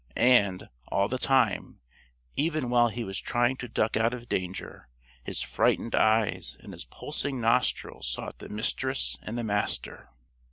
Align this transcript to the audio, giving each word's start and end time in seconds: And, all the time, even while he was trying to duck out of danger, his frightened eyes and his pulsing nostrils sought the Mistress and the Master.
And, 0.15 0.67
all 0.87 1.07
the 1.07 1.19
time, 1.19 1.79
even 2.35 2.71
while 2.71 2.87
he 2.87 3.03
was 3.03 3.21
trying 3.21 3.55
to 3.57 3.67
duck 3.67 3.95
out 3.95 4.15
of 4.15 4.27
danger, 4.27 4.89
his 5.23 5.43
frightened 5.43 5.93
eyes 5.93 6.57
and 6.61 6.73
his 6.73 6.85
pulsing 6.85 7.39
nostrils 7.39 8.07
sought 8.09 8.39
the 8.39 8.49
Mistress 8.49 9.19
and 9.21 9.37
the 9.37 9.43
Master. 9.43 10.09